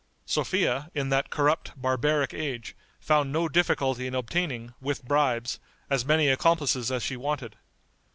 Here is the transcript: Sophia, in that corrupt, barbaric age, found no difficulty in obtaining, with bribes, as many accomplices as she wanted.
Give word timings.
Sophia, 0.25 0.89
in 0.95 1.09
that 1.09 1.29
corrupt, 1.29 1.79
barbaric 1.79 2.33
age, 2.33 2.75
found 2.99 3.31
no 3.31 3.47
difficulty 3.47 4.07
in 4.07 4.15
obtaining, 4.15 4.73
with 4.81 5.05
bribes, 5.05 5.59
as 5.91 6.03
many 6.05 6.27
accomplices 6.27 6.91
as 6.91 7.03
she 7.03 7.15
wanted. 7.15 7.55